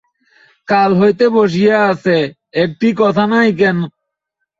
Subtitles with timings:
[0.67, 2.17] কাল হইতে বসিয়া আছে,
[2.63, 3.77] একটি কথা নাই কেন!